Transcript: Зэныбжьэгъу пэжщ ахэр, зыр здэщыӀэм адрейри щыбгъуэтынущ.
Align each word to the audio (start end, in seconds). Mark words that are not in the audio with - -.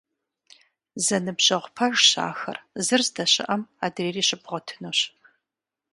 Зэныбжьэгъу 1.05 1.73
пэжщ 1.75 2.09
ахэр, 2.29 2.57
зыр 2.85 3.01
здэщыӀэм 3.07 3.61
адрейри 3.85 4.23
щыбгъуэтынущ. 4.27 4.99